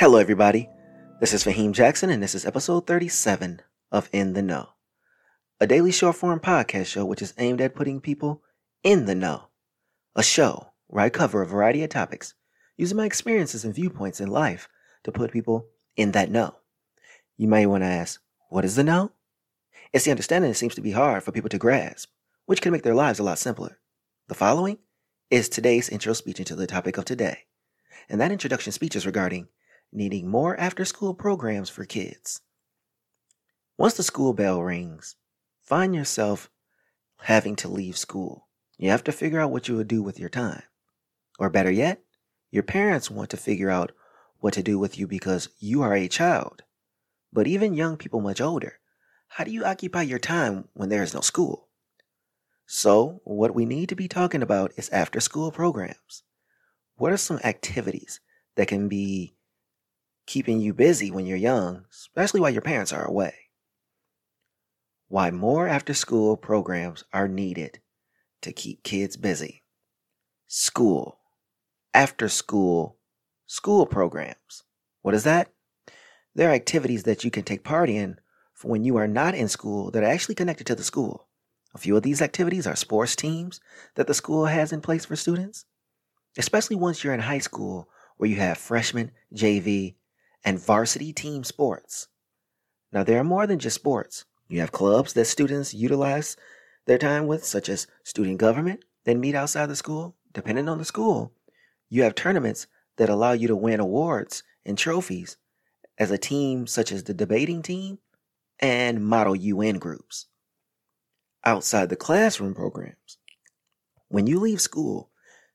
Hello, 0.00 0.16
everybody. 0.16 0.66
This 1.20 1.34
is 1.34 1.44
Faheem 1.44 1.72
Jackson, 1.72 2.08
and 2.08 2.22
this 2.22 2.34
is 2.34 2.46
episode 2.46 2.86
37 2.86 3.60
of 3.92 4.08
In 4.14 4.32
the 4.32 4.40
Know, 4.40 4.70
a 5.60 5.66
daily 5.66 5.92
short 5.92 6.16
form 6.16 6.40
podcast 6.40 6.86
show 6.86 7.04
which 7.04 7.20
is 7.20 7.34
aimed 7.36 7.60
at 7.60 7.74
putting 7.74 8.00
people 8.00 8.42
in 8.82 9.04
the 9.04 9.14
know. 9.14 9.48
A 10.16 10.22
show 10.22 10.68
where 10.86 11.04
I 11.04 11.10
cover 11.10 11.42
a 11.42 11.46
variety 11.46 11.84
of 11.84 11.90
topics 11.90 12.32
using 12.78 12.96
my 12.96 13.04
experiences 13.04 13.62
and 13.62 13.74
viewpoints 13.74 14.22
in 14.22 14.30
life 14.30 14.70
to 15.04 15.12
put 15.12 15.32
people 15.32 15.66
in 15.98 16.12
that 16.12 16.30
know. 16.30 16.54
You 17.36 17.48
may 17.48 17.66
want 17.66 17.82
to 17.82 17.88
ask, 17.88 18.22
what 18.48 18.64
is 18.64 18.76
the 18.76 18.84
know? 18.84 19.12
It's 19.92 20.06
the 20.06 20.12
understanding 20.12 20.50
that 20.50 20.54
seems 20.54 20.76
to 20.76 20.80
be 20.80 20.92
hard 20.92 21.24
for 21.24 21.32
people 21.32 21.50
to 21.50 21.58
grasp, 21.58 22.08
which 22.46 22.62
can 22.62 22.72
make 22.72 22.84
their 22.84 22.94
lives 22.94 23.18
a 23.18 23.22
lot 23.22 23.38
simpler. 23.38 23.78
The 24.28 24.34
following 24.34 24.78
is 25.28 25.50
today's 25.50 25.90
intro 25.90 26.14
speech 26.14 26.38
into 26.38 26.56
the 26.56 26.66
topic 26.66 26.96
of 26.96 27.04
today, 27.04 27.40
and 28.08 28.18
that 28.18 28.32
introduction 28.32 28.72
speech 28.72 28.96
is 28.96 29.04
regarding 29.04 29.48
needing 29.92 30.28
more 30.28 30.58
after 30.58 30.84
school 30.84 31.14
programs 31.14 31.68
for 31.68 31.84
kids. 31.84 32.40
Once 33.76 33.94
the 33.94 34.02
school 34.02 34.32
bell 34.32 34.62
rings, 34.62 35.16
find 35.62 35.94
yourself 35.94 36.50
having 37.22 37.56
to 37.56 37.68
leave 37.68 37.96
school. 37.96 38.48
You 38.78 38.90
have 38.90 39.04
to 39.04 39.12
figure 39.12 39.40
out 39.40 39.50
what 39.50 39.68
you 39.68 39.76
would 39.76 39.88
do 39.88 40.02
with 40.02 40.18
your 40.18 40.28
time. 40.28 40.62
Or 41.38 41.50
better 41.50 41.70
yet, 41.70 42.02
your 42.50 42.62
parents 42.62 43.10
want 43.10 43.30
to 43.30 43.36
figure 43.36 43.70
out 43.70 43.92
what 44.38 44.54
to 44.54 44.62
do 44.62 44.78
with 44.78 44.98
you 44.98 45.06
because 45.06 45.48
you 45.58 45.82
are 45.82 45.94
a 45.94 46.08
child. 46.08 46.62
But 47.32 47.46
even 47.46 47.74
young 47.74 47.96
people 47.96 48.20
much 48.20 48.40
older, 48.40 48.80
how 49.28 49.44
do 49.44 49.50
you 49.50 49.64
occupy 49.64 50.02
your 50.02 50.18
time 50.18 50.68
when 50.72 50.88
there 50.88 51.02
is 51.02 51.14
no 51.14 51.20
school? 51.20 51.68
So, 52.66 53.20
what 53.24 53.54
we 53.54 53.64
need 53.64 53.88
to 53.88 53.96
be 53.96 54.08
talking 54.08 54.42
about 54.42 54.72
is 54.76 54.88
after 54.90 55.20
school 55.20 55.50
programs. 55.50 56.22
What 56.96 57.12
are 57.12 57.16
some 57.16 57.40
activities 57.42 58.20
that 58.56 58.68
can 58.68 58.88
be 58.88 59.34
keeping 60.30 60.60
you 60.60 60.72
busy 60.72 61.10
when 61.10 61.26
you're 61.26 61.36
young, 61.36 61.84
especially 61.90 62.40
while 62.40 62.50
your 62.50 62.62
parents 62.62 62.92
are 62.92 63.04
away? 63.04 63.34
Why 65.08 65.32
more 65.32 65.66
after 65.66 65.92
school 65.92 66.36
programs 66.36 67.02
are 67.12 67.26
needed 67.26 67.80
to 68.42 68.52
keep 68.52 68.84
kids 68.84 69.16
busy. 69.16 69.64
School, 70.46 71.18
after 71.92 72.28
school, 72.28 72.96
school 73.46 73.86
programs. 73.86 74.62
What 75.02 75.14
is 75.14 75.24
that? 75.24 75.50
There 76.36 76.50
are 76.50 76.54
activities 76.54 77.02
that 77.02 77.24
you 77.24 77.32
can 77.32 77.42
take 77.42 77.64
part 77.64 77.90
in 77.90 78.20
for 78.54 78.68
when 78.68 78.84
you 78.84 78.96
are 78.98 79.08
not 79.08 79.34
in 79.34 79.48
school 79.48 79.90
that 79.90 80.04
are 80.04 80.12
actually 80.14 80.36
connected 80.36 80.66
to 80.68 80.76
the 80.76 80.84
school. 80.84 81.26
A 81.74 81.78
few 81.78 81.96
of 81.96 82.04
these 82.04 82.22
activities 82.22 82.68
are 82.68 82.76
sports 82.76 83.16
teams 83.16 83.60
that 83.96 84.06
the 84.06 84.14
school 84.14 84.46
has 84.46 84.72
in 84.72 84.80
place 84.80 85.04
for 85.04 85.16
students, 85.16 85.64
especially 86.38 86.76
once 86.76 87.02
you're 87.02 87.14
in 87.14 87.20
high 87.20 87.38
school 87.38 87.88
where 88.16 88.30
you 88.30 88.36
have 88.36 88.58
freshman, 88.58 89.10
JV, 89.34 89.96
and 90.44 90.58
varsity 90.58 91.12
team 91.12 91.44
sports. 91.44 92.08
Now, 92.92 93.04
there 93.04 93.20
are 93.20 93.24
more 93.24 93.46
than 93.46 93.58
just 93.58 93.76
sports. 93.76 94.24
You 94.48 94.60
have 94.60 94.72
clubs 94.72 95.12
that 95.12 95.26
students 95.26 95.74
utilize 95.74 96.36
their 96.86 96.98
time 96.98 97.26
with, 97.26 97.44
such 97.44 97.68
as 97.68 97.86
student 98.04 98.38
government, 98.38 98.84
that 99.04 99.16
meet 99.16 99.34
outside 99.34 99.66
the 99.66 99.76
school. 99.76 100.16
Depending 100.32 100.68
on 100.68 100.78
the 100.78 100.84
school, 100.84 101.32
you 101.88 102.02
have 102.04 102.14
tournaments 102.14 102.66
that 102.96 103.08
allow 103.08 103.32
you 103.32 103.48
to 103.48 103.56
win 103.56 103.80
awards 103.80 104.42
and 104.64 104.78
trophies 104.78 105.36
as 105.98 106.10
a 106.10 106.18
team, 106.18 106.66
such 106.66 106.92
as 106.92 107.04
the 107.04 107.14
debating 107.14 107.62
team 107.62 107.98
and 108.58 109.04
Model 109.04 109.34
UN 109.34 109.78
groups. 109.78 110.26
Outside 111.44 111.88
the 111.88 111.96
classroom 111.96 112.54
programs, 112.54 113.18
when 114.08 114.26
you 114.26 114.38
leave 114.38 114.60
school, 114.60 115.10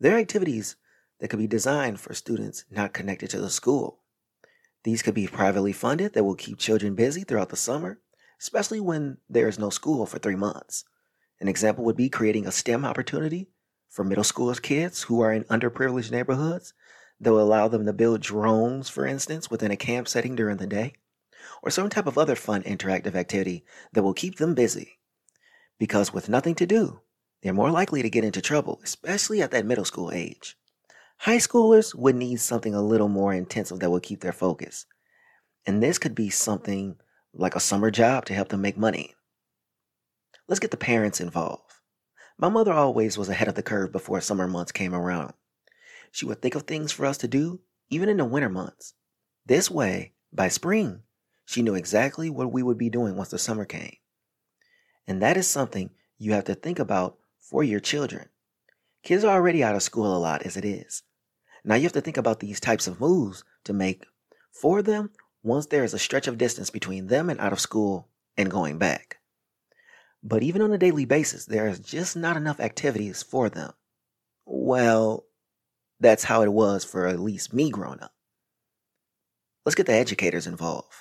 there 0.00 0.16
are 0.16 0.18
activities 0.18 0.76
that 1.20 1.28
could 1.28 1.38
be 1.38 1.46
designed 1.46 2.00
for 2.00 2.14
students 2.14 2.64
not 2.70 2.92
connected 2.92 3.30
to 3.30 3.40
the 3.40 3.50
school. 3.50 4.00
These 4.86 5.02
could 5.02 5.14
be 5.14 5.26
privately 5.26 5.72
funded 5.72 6.12
that 6.12 6.22
will 6.22 6.36
keep 6.36 6.58
children 6.58 6.94
busy 6.94 7.24
throughout 7.24 7.48
the 7.48 7.56
summer, 7.56 7.98
especially 8.40 8.78
when 8.78 9.18
there 9.28 9.48
is 9.48 9.58
no 9.58 9.68
school 9.68 10.06
for 10.06 10.20
three 10.20 10.36
months. 10.36 10.84
An 11.40 11.48
example 11.48 11.84
would 11.84 11.96
be 11.96 12.08
creating 12.08 12.46
a 12.46 12.52
STEM 12.52 12.84
opportunity 12.84 13.48
for 13.88 14.04
middle 14.04 14.22
school 14.22 14.54
kids 14.54 15.02
who 15.02 15.20
are 15.20 15.32
in 15.32 15.42
underprivileged 15.46 16.12
neighborhoods 16.12 16.72
that 17.18 17.32
will 17.32 17.42
allow 17.42 17.66
them 17.66 17.84
to 17.84 17.92
build 17.92 18.20
drones, 18.20 18.88
for 18.88 19.04
instance, 19.04 19.50
within 19.50 19.72
a 19.72 19.76
camp 19.76 20.06
setting 20.06 20.36
during 20.36 20.58
the 20.58 20.68
day, 20.68 20.92
or 21.64 21.70
some 21.72 21.90
type 21.90 22.06
of 22.06 22.16
other 22.16 22.36
fun 22.36 22.62
interactive 22.62 23.16
activity 23.16 23.64
that 23.92 24.04
will 24.04 24.14
keep 24.14 24.36
them 24.36 24.54
busy. 24.54 25.00
Because 25.80 26.14
with 26.14 26.28
nothing 26.28 26.54
to 26.54 26.64
do, 26.64 27.00
they're 27.42 27.52
more 27.52 27.72
likely 27.72 28.02
to 28.02 28.10
get 28.10 28.22
into 28.22 28.40
trouble, 28.40 28.78
especially 28.84 29.42
at 29.42 29.50
that 29.50 29.66
middle 29.66 29.84
school 29.84 30.12
age. 30.12 30.56
High 31.18 31.38
schoolers 31.38 31.94
would 31.94 32.14
need 32.14 32.40
something 32.40 32.74
a 32.74 32.82
little 32.82 33.08
more 33.08 33.32
intensive 33.32 33.80
that 33.80 33.90
would 33.90 34.02
keep 34.02 34.20
their 34.20 34.32
focus. 34.32 34.86
And 35.66 35.82
this 35.82 35.98
could 35.98 36.14
be 36.14 36.30
something 36.30 36.96
like 37.34 37.56
a 37.56 37.60
summer 37.60 37.90
job 37.90 38.24
to 38.26 38.34
help 38.34 38.48
them 38.48 38.62
make 38.62 38.78
money. 38.78 39.14
Let's 40.48 40.60
get 40.60 40.70
the 40.70 40.76
parents 40.76 41.20
involved. 41.20 41.72
My 42.38 42.48
mother 42.48 42.72
always 42.72 43.18
was 43.18 43.28
ahead 43.28 43.48
of 43.48 43.54
the 43.54 43.62
curve 43.62 43.90
before 43.90 44.20
summer 44.20 44.46
months 44.46 44.70
came 44.70 44.94
around. 44.94 45.32
She 46.12 46.26
would 46.26 46.40
think 46.40 46.54
of 46.54 46.62
things 46.62 46.92
for 46.92 47.06
us 47.06 47.18
to 47.18 47.28
do, 47.28 47.60
even 47.90 48.08
in 48.08 48.18
the 48.18 48.24
winter 48.24 48.48
months. 48.48 48.94
This 49.44 49.70
way, 49.70 50.12
by 50.32 50.48
spring, 50.48 51.02
she 51.44 51.62
knew 51.62 51.74
exactly 51.74 52.30
what 52.30 52.52
we 52.52 52.62
would 52.62 52.78
be 52.78 52.90
doing 52.90 53.16
once 53.16 53.30
the 53.30 53.38
summer 53.38 53.64
came. 53.64 53.96
And 55.06 55.22
that 55.22 55.36
is 55.36 55.46
something 55.46 55.90
you 56.18 56.32
have 56.32 56.44
to 56.44 56.54
think 56.54 56.78
about 56.78 57.18
for 57.38 57.64
your 57.64 57.80
children. 57.80 58.28
Kids 59.02 59.24
are 59.24 59.34
already 59.34 59.62
out 59.62 59.74
of 59.74 59.82
school 59.82 60.16
a 60.16 60.18
lot 60.18 60.42
as 60.42 60.56
it 60.56 60.64
is. 60.64 61.02
Now 61.66 61.74
you 61.74 61.82
have 61.82 61.92
to 61.92 62.00
think 62.00 62.16
about 62.16 62.38
these 62.38 62.60
types 62.60 62.86
of 62.86 63.00
moves 63.00 63.42
to 63.64 63.72
make 63.72 64.06
for 64.52 64.82
them 64.82 65.10
once 65.42 65.66
there 65.66 65.82
is 65.82 65.92
a 65.92 65.98
stretch 65.98 66.28
of 66.28 66.38
distance 66.38 66.70
between 66.70 67.08
them 67.08 67.28
and 67.28 67.40
out 67.40 67.52
of 67.52 67.58
school 67.58 68.08
and 68.36 68.48
going 68.48 68.78
back. 68.78 69.18
But 70.22 70.44
even 70.44 70.62
on 70.62 70.72
a 70.72 70.78
daily 70.78 71.04
basis, 71.04 71.44
there 71.44 71.66
is 71.66 71.80
just 71.80 72.16
not 72.16 72.36
enough 72.36 72.60
activities 72.60 73.24
for 73.24 73.48
them. 73.48 73.72
Well, 74.44 75.24
that's 75.98 76.24
how 76.24 76.42
it 76.42 76.52
was 76.52 76.84
for 76.84 77.08
at 77.08 77.18
least 77.18 77.52
me 77.52 77.70
growing 77.70 78.00
up. 78.00 78.14
Let's 79.64 79.74
get 79.74 79.86
the 79.86 79.94
educators 79.94 80.46
involved. 80.46 80.94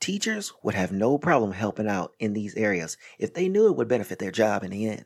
Teachers 0.00 0.52
would 0.64 0.74
have 0.74 0.90
no 0.90 1.16
problem 1.16 1.52
helping 1.52 1.86
out 1.86 2.12
in 2.18 2.32
these 2.32 2.56
areas 2.56 2.96
if 3.20 3.34
they 3.34 3.48
knew 3.48 3.68
it 3.68 3.76
would 3.76 3.86
benefit 3.86 4.18
their 4.18 4.32
job 4.32 4.64
in 4.64 4.72
the 4.72 4.88
end. 4.88 5.04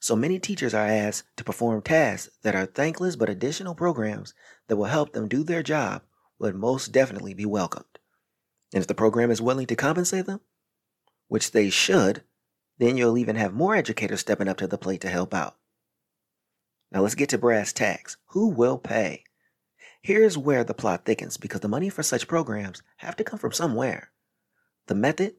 So 0.00 0.16
many 0.16 0.38
teachers 0.38 0.72
are 0.72 0.86
asked 0.86 1.24
to 1.36 1.44
perform 1.44 1.82
tasks 1.82 2.34
that 2.42 2.54
are 2.54 2.64
thankless 2.64 3.16
but 3.16 3.28
additional 3.28 3.74
programs 3.74 4.32
that 4.66 4.76
will 4.76 4.86
help 4.86 5.12
them 5.12 5.28
do 5.28 5.44
their 5.44 5.62
job 5.62 6.02
would 6.38 6.54
most 6.54 6.90
definitely 6.90 7.34
be 7.34 7.44
welcomed. 7.44 7.84
And 8.72 8.80
if 8.80 8.86
the 8.86 8.94
program 8.94 9.30
is 9.30 9.42
willing 9.42 9.66
to 9.66 9.76
compensate 9.76 10.24
them, 10.24 10.40
which 11.28 11.50
they 11.52 11.68
should, 11.68 12.24
then 12.78 12.96
you'll 12.96 13.18
even 13.18 13.36
have 13.36 13.52
more 13.52 13.74
educators 13.76 14.20
stepping 14.20 14.48
up 14.48 14.56
to 14.56 14.66
the 14.66 14.78
plate 14.78 15.02
to 15.02 15.10
help 15.10 15.34
out. 15.34 15.56
Now 16.90 17.02
let's 17.02 17.14
get 17.14 17.28
to 17.28 17.38
brass 17.38 17.72
tacks. 17.74 18.16
Who 18.28 18.48
will 18.48 18.78
pay? 18.78 19.24
Here's 20.00 20.38
where 20.38 20.64
the 20.64 20.72
plot 20.72 21.04
thickens 21.04 21.36
because 21.36 21.60
the 21.60 21.68
money 21.68 21.90
for 21.90 22.02
such 22.02 22.26
programs 22.26 22.82
have 22.96 23.16
to 23.16 23.24
come 23.24 23.38
from 23.38 23.52
somewhere. 23.52 24.12
The 24.86 24.94
method? 24.94 25.34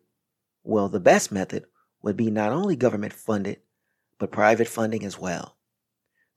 Well, 0.64 0.88
the 0.88 1.00
best 1.00 1.32
method 1.32 1.66
would 2.04 2.16
be 2.16 2.30
not 2.30 2.52
only 2.52 2.76
government 2.76 3.14
funded, 3.14 3.58
but 4.22 4.32
private 4.32 4.68
funding 4.68 5.04
as 5.04 5.18
well. 5.18 5.58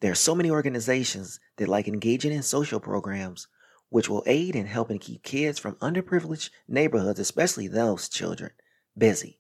There 0.01 0.11
are 0.11 0.15
so 0.15 0.35
many 0.35 0.51
organizations 0.51 1.39
that 1.59 1.69
like 1.69 1.87
engaging 1.87 2.33
in 2.33 2.43
social 2.43 2.81
programs 2.81 3.47
which 3.91 4.09
will 4.09 4.23
aid 4.25 4.57
in 4.57 4.65
helping 4.65 4.99
keep 4.99 5.23
kids 5.23 5.59
from 5.59 5.75
underprivileged 5.75 6.49
neighborhoods, 6.67 7.21
especially 7.21 7.69
those 7.69 8.09
children, 8.09 8.53
busy. 8.97 9.39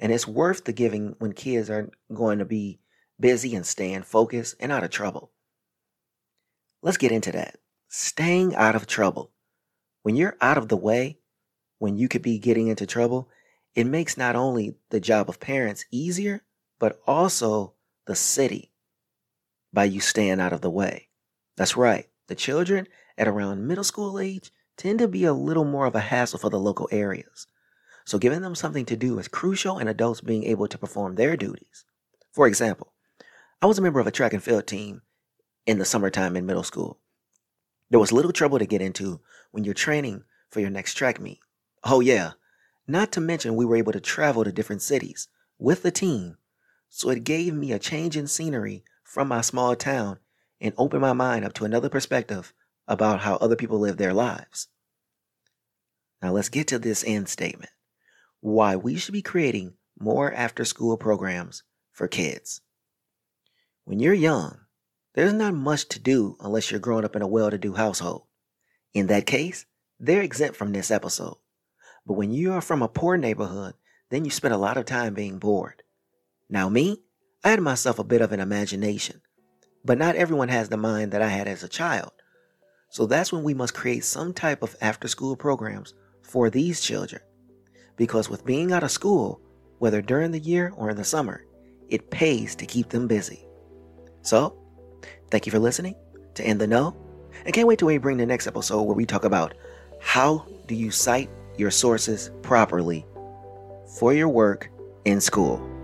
And 0.00 0.10
it's 0.10 0.26
worth 0.26 0.64
the 0.64 0.72
giving 0.72 1.14
when 1.20 1.32
kids 1.32 1.70
are 1.70 1.88
going 2.12 2.40
to 2.40 2.44
be 2.44 2.80
busy 3.20 3.54
and 3.54 3.64
staying 3.64 4.02
focused 4.02 4.56
and 4.58 4.72
out 4.72 4.82
of 4.82 4.90
trouble. 4.90 5.30
Let's 6.82 6.98
get 6.98 7.12
into 7.12 7.30
that. 7.32 7.58
Staying 7.86 8.56
out 8.56 8.74
of 8.74 8.88
trouble. 8.88 9.30
When 10.02 10.16
you're 10.16 10.36
out 10.40 10.58
of 10.58 10.66
the 10.66 10.76
way, 10.76 11.20
when 11.78 11.96
you 11.96 12.08
could 12.08 12.22
be 12.22 12.40
getting 12.40 12.66
into 12.66 12.84
trouble, 12.84 13.28
it 13.76 13.86
makes 13.86 14.16
not 14.16 14.34
only 14.34 14.74
the 14.90 14.98
job 14.98 15.28
of 15.28 15.38
parents 15.38 15.84
easier, 15.92 16.42
but 16.78 17.00
also 17.06 17.74
the 18.06 18.14
city 18.14 18.70
by 19.72 19.84
you 19.84 20.00
staying 20.00 20.40
out 20.40 20.52
of 20.52 20.60
the 20.60 20.70
way. 20.70 21.08
That's 21.56 21.76
right. 21.76 22.06
The 22.28 22.34
children 22.34 22.86
at 23.18 23.28
around 23.28 23.66
middle 23.66 23.84
school 23.84 24.18
age 24.18 24.50
tend 24.76 24.98
to 24.98 25.08
be 25.08 25.24
a 25.24 25.32
little 25.32 25.64
more 25.64 25.86
of 25.86 25.94
a 25.94 26.00
hassle 26.00 26.38
for 26.38 26.50
the 26.50 26.58
local 26.58 26.88
areas. 26.90 27.46
So 28.04 28.18
giving 28.18 28.42
them 28.42 28.54
something 28.54 28.84
to 28.86 28.96
do 28.96 29.18
is 29.18 29.28
crucial 29.28 29.78
in 29.78 29.88
adults 29.88 30.20
being 30.20 30.44
able 30.44 30.68
to 30.68 30.78
perform 30.78 31.14
their 31.14 31.36
duties. 31.36 31.84
For 32.32 32.46
example, 32.46 32.92
I 33.60 33.66
was 33.66 33.78
a 33.78 33.82
member 33.82 34.00
of 34.00 34.06
a 34.06 34.12
track 34.12 34.32
and 34.32 34.42
field 34.42 34.66
team 34.66 35.02
in 35.66 35.78
the 35.78 35.84
summertime 35.84 36.36
in 36.36 36.46
middle 36.46 36.62
school. 36.62 37.00
There 37.90 38.00
was 38.00 38.12
little 38.12 38.32
trouble 38.32 38.58
to 38.58 38.66
get 38.66 38.82
into 38.82 39.20
when 39.50 39.64
you're 39.64 39.74
training 39.74 40.24
for 40.50 40.60
your 40.60 40.70
next 40.70 40.94
track 40.94 41.20
meet. 41.20 41.40
Oh 41.82 42.00
yeah, 42.00 42.32
not 42.86 43.12
to 43.12 43.20
mention 43.20 43.56
we 43.56 43.64
were 43.64 43.76
able 43.76 43.92
to 43.92 44.00
travel 44.00 44.44
to 44.44 44.52
different 44.52 44.82
cities 44.82 45.28
with 45.58 45.82
the 45.82 45.90
team. 45.90 46.36
So 46.96 47.10
it 47.10 47.24
gave 47.24 47.52
me 47.52 47.72
a 47.72 47.78
change 47.78 48.16
in 48.16 48.26
scenery 48.26 48.82
from 49.04 49.28
my 49.28 49.42
small 49.42 49.76
town 49.76 50.18
and 50.62 50.72
opened 50.78 51.02
my 51.02 51.12
mind 51.12 51.44
up 51.44 51.52
to 51.56 51.66
another 51.66 51.90
perspective 51.90 52.54
about 52.88 53.20
how 53.20 53.36
other 53.36 53.54
people 53.54 53.78
live 53.78 53.98
their 53.98 54.14
lives. 54.14 54.68
Now 56.22 56.32
let's 56.32 56.48
get 56.48 56.68
to 56.68 56.78
this 56.78 57.04
end 57.06 57.28
statement 57.28 57.68
why 58.40 58.76
we 58.76 58.96
should 58.96 59.12
be 59.12 59.20
creating 59.20 59.74
more 60.00 60.32
after 60.32 60.64
school 60.64 60.96
programs 60.96 61.64
for 61.92 62.08
kids. 62.08 62.62
When 63.84 64.00
you're 64.00 64.14
young, 64.14 64.60
there's 65.12 65.34
not 65.34 65.52
much 65.52 65.90
to 65.90 66.00
do 66.00 66.38
unless 66.40 66.70
you're 66.70 66.80
growing 66.80 67.04
up 67.04 67.14
in 67.14 67.20
a 67.20 67.26
well 67.26 67.50
to 67.50 67.58
do 67.58 67.74
household. 67.74 68.22
In 68.94 69.08
that 69.08 69.26
case, 69.26 69.66
they're 70.00 70.22
exempt 70.22 70.56
from 70.56 70.72
this 70.72 70.90
episode. 70.90 71.36
But 72.06 72.14
when 72.14 72.32
you 72.32 72.54
are 72.54 72.62
from 72.62 72.80
a 72.80 72.88
poor 72.88 73.18
neighborhood, 73.18 73.74
then 74.08 74.24
you 74.24 74.30
spend 74.30 74.54
a 74.54 74.58
lot 74.58 74.78
of 74.78 74.86
time 74.86 75.12
being 75.12 75.38
bored. 75.38 75.82
Now, 76.48 76.68
me, 76.68 77.02
I 77.44 77.50
had 77.50 77.60
myself 77.60 77.98
a 77.98 78.04
bit 78.04 78.20
of 78.20 78.32
an 78.32 78.40
imagination, 78.40 79.20
but 79.84 79.98
not 79.98 80.16
everyone 80.16 80.48
has 80.48 80.68
the 80.68 80.76
mind 80.76 81.12
that 81.12 81.22
I 81.22 81.28
had 81.28 81.48
as 81.48 81.62
a 81.62 81.68
child. 81.68 82.12
So 82.90 83.06
that's 83.06 83.32
when 83.32 83.42
we 83.42 83.54
must 83.54 83.74
create 83.74 84.04
some 84.04 84.32
type 84.32 84.62
of 84.62 84.76
after 84.80 85.08
school 85.08 85.36
programs 85.36 85.94
for 86.22 86.48
these 86.48 86.80
children. 86.80 87.20
Because 87.96 88.28
with 88.28 88.44
being 88.44 88.72
out 88.72 88.84
of 88.84 88.90
school, 88.90 89.40
whether 89.78 90.00
during 90.00 90.30
the 90.30 90.38
year 90.38 90.72
or 90.76 90.90
in 90.90 90.96
the 90.96 91.04
summer, 91.04 91.44
it 91.88 92.10
pays 92.10 92.54
to 92.56 92.66
keep 92.66 92.90
them 92.90 93.06
busy. 93.06 93.46
So, 94.22 94.56
thank 95.30 95.46
you 95.46 95.52
for 95.52 95.58
listening 95.58 95.94
to 96.34 96.48
In 96.48 96.58
the 96.58 96.66
Know, 96.66 96.96
and 97.44 97.52
can't 97.52 97.68
wait 97.68 97.78
till 97.78 97.88
we 97.88 97.98
bring 97.98 98.16
the 98.16 98.26
next 98.26 98.46
episode 98.46 98.82
where 98.82 98.96
we 98.96 99.06
talk 99.06 99.24
about 99.24 99.54
how 100.00 100.46
do 100.66 100.74
you 100.74 100.90
cite 100.90 101.30
your 101.56 101.70
sources 101.70 102.30
properly 102.42 103.04
for 103.98 104.14
your 104.14 104.28
work 104.28 104.70
in 105.04 105.20
school. 105.20 105.75